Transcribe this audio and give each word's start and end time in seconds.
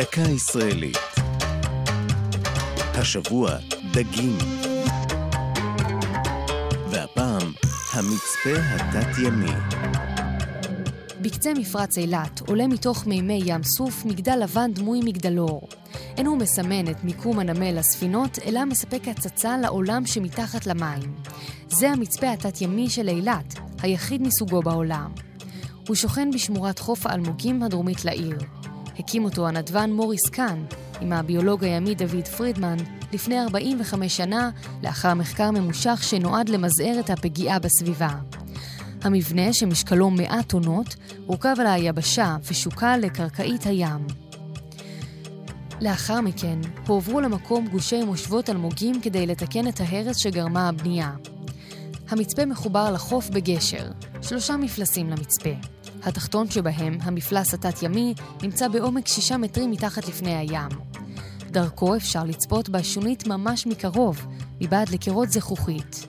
דקה 0.00 0.20
ישראלית. 0.20 0.98
השבוע, 2.94 3.50
דגים. 3.92 4.38
והפעם, 6.90 7.52
המצפה 7.92 8.60
התת-ימי. 8.70 9.52
בקצה 11.20 11.54
מפרץ 11.54 11.98
אילת 11.98 12.40
עולה 12.48 12.66
מתוך 12.66 13.06
מימי 13.06 13.40
ים 13.44 13.62
סוף 13.62 14.04
מגדל 14.04 14.38
לבן 14.42 14.72
דמוי 14.72 15.00
מגדלור. 15.04 15.68
אין 16.16 16.26
הוא 16.26 16.38
מסמן 16.38 16.90
את 16.90 17.04
מיקום 17.04 17.38
הנמל 17.38 17.78
לספינות, 17.78 18.38
אלא 18.46 18.64
מספק 18.64 19.08
הצצה 19.08 19.58
לעולם 19.58 20.06
שמתחת 20.06 20.66
למים. 20.66 21.14
זה 21.68 21.90
המצפה 21.90 22.32
התת-ימי 22.32 22.90
של 22.90 23.08
אילת, 23.08 23.54
היחיד 23.82 24.22
מסוגו 24.22 24.62
בעולם. 24.62 25.12
הוא 25.88 25.96
שוכן 25.96 26.30
בשמורת 26.30 26.78
חוף 26.78 27.06
האלמוגים 27.06 27.62
הדרומית 27.62 28.04
לעיר. 28.04 28.38
הקים 29.00 29.24
אותו 29.24 29.48
הנדבן 29.48 29.92
מוריס 29.92 30.28
קאן, 30.28 30.64
עם 31.00 31.12
הביולוג 31.12 31.64
הימי 31.64 31.94
דוד 31.94 32.26
פרידמן, 32.36 32.76
לפני 33.12 33.40
45 33.42 34.16
שנה, 34.16 34.50
לאחר 34.82 35.14
מחקר 35.14 35.50
ממושך 35.50 36.00
שנועד 36.02 36.48
למזער 36.48 37.00
את 37.00 37.10
הפגיעה 37.10 37.58
בסביבה. 37.58 38.10
המבנה, 39.02 39.52
שמשקלו 39.52 40.10
100 40.10 40.42
טונות, 40.42 40.96
הורכב 41.26 41.54
על 41.60 41.66
היבשה 41.66 42.36
ושוקע 42.50 42.96
לקרקעית 42.96 43.66
הים. 43.66 44.06
לאחר 45.80 46.20
מכן, 46.20 46.58
הועברו 46.86 47.20
למקום 47.20 47.68
גושי 47.68 48.04
מושבות 48.04 48.50
אלמוגים 48.50 49.00
כדי 49.00 49.26
לתקן 49.26 49.68
את 49.68 49.80
ההרס 49.80 50.16
שגרמה 50.16 50.68
הבנייה. 50.68 51.10
המצפה 52.08 52.46
מחובר 52.46 52.90
לחוף 52.92 53.28
בגשר, 53.28 53.90
שלושה 54.22 54.56
מפלסים 54.56 55.10
למצפה. 55.10 55.79
התחתון 56.02 56.50
שבהם, 56.50 56.98
המפלס 57.02 57.54
התת-ימי, 57.54 58.14
נמצא 58.42 58.68
בעומק 58.68 59.08
שישה 59.08 59.36
מטרים 59.36 59.70
מתחת 59.70 60.08
לפני 60.08 60.36
הים. 60.36 60.68
דרכו 61.50 61.96
אפשר 61.96 62.24
לצפות 62.24 62.68
בשונית 62.68 63.26
ממש 63.26 63.66
מקרוב, 63.66 64.26
מבעד 64.60 64.88
לקירות 64.88 65.30
זכוכית. 65.30 66.06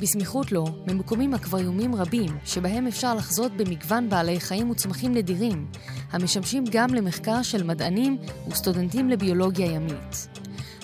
בסמיכות 0.00 0.52
לו 0.52 0.64
ממוקמים 0.86 1.34
אקווריומים 1.34 1.94
רבים, 1.94 2.38
שבהם 2.44 2.86
אפשר 2.86 3.14
לחזות 3.14 3.52
במגוון 3.56 4.08
בעלי 4.08 4.40
חיים 4.40 4.70
וצמחים 4.70 5.14
נדירים, 5.14 5.66
המשמשים 6.10 6.64
גם 6.70 6.94
למחקר 6.94 7.42
של 7.42 7.62
מדענים 7.62 8.18
וסטודנטים 8.48 9.08
לביולוגיה 9.08 9.66
ימית. 9.66 10.28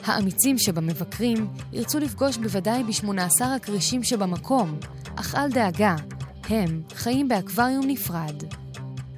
האמיצים 0.05 0.59
שבמבקרים 0.59 1.49
ירצו 1.73 1.99
לפגוש 1.99 2.37
בוודאי 2.37 2.83
ב-18 2.83 3.45
הכרישים 3.45 4.03
שבמקום, 4.03 4.79
אך 5.17 5.35
אל 5.35 5.51
דאגה, 5.51 5.97
הם 6.53 6.83
חיים 6.95 7.29
באקווריום 7.29 7.87
נפרד. 7.87 8.43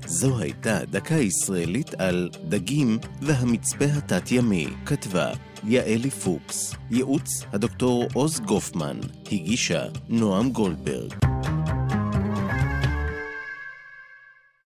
זו 0.07 0.39
הייתה 0.39 0.85
דקה 0.85 1.15
ישראלית 1.15 1.95
על 1.95 2.31
דגים 2.49 2.99
והמצפה 3.23 3.85
התת-ימי, 3.85 4.67
כתבה 4.87 5.33
יעלי 5.65 6.11
פוקס, 6.11 6.75
ייעוץ 6.91 7.43
הדוקטור 7.53 8.09
עוז 8.13 8.41
גופמן, 8.41 8.97
הגישה 9.33 9.85
נועם 10.09 10.51
גולדברג. 10.51 11.34